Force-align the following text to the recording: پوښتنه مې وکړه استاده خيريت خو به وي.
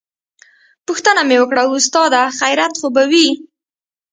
پوښتنه 0.87 1.21
مې 1.27 1.37
وکړه 1.39 1.63
استاده 1.75 2.21
خيريت 2.37 2.73
خو 2.79 2.87
به 2.95 3.03
وي. 3.11 3.27